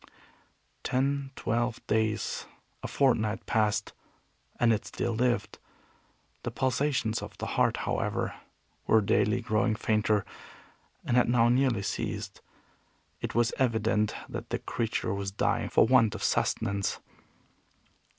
Ten, 0.81 1.29
twelve 1.35 1.79
days, 1.85 2.47
a 2.81 2.87
fortnight 2.87 3.45
passed, 3.45 3.93
and 4.59 4.73
it 4.73 4.83
still 4.83 5.13
lived. 5.13 5.59
The 6.41 6.49
pulsations 6.49 7.21
of 7.21 7.37
the 7.37 7.45
heart, 7.45 7.77
however, 7.77 8.33
were 8.87 9.01
daily 9.01 9.41
growing 9.41 9.75
fainter, 9.75 10.25
and 11.05 11.15
had 11.15 11.29
now 11.29 11.49
nearly 11.49 11.83
ceased. 11.83 12.41
It 13.21 13.35
was 13.35 13.53
evident 13.59 14.15
that 14.27 14.49
the 14.49 14.57
creature 14.57 15.13
was 15.13 15.29
dying 15.31 15.69
for 15.69 15.85
want 15.85 16.15
of 16.15 16.23
sustenance. 16.23 16.99